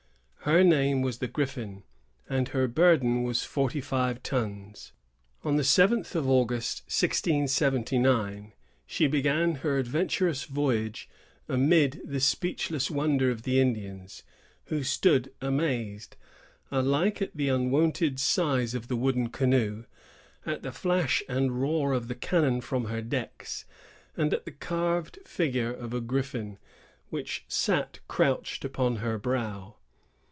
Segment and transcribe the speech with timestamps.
[0.45, 1.83] Her name was the Griffin,
[2.27, 4.91] and her burden was forty five tons.
[5.43, 8.51] On the seventh of August, 1679,
[8.87, 11.07] she began her adventurous voyage
[11.47, 14.23] amid the speechless wonder of the Indians,
[14.65, 16.15] who stood amazed,
[16.71, 19.83] alike at the unwonted size of the wooden canoe,
[20.43, 23.65] at the flash and roar of the cannon from her decks,
[24.17, 26.57] and at the carved figure of a griffin,
[27.11, 29.75] which sat crouched upon her prow.